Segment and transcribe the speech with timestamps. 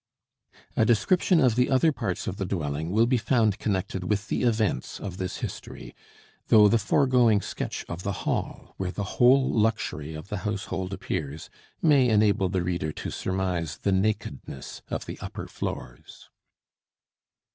[0.75, 4.41] A description of the other parts of the dwelling will be found connected with the
[4.41, 5.93] events of this history,
[6.47, 11.51] though the foregoing sketch of the hall, where the whole luxury of the household appears,
[11.83, 16.31] may enable the reader to surmise the nakedness of the upper floors.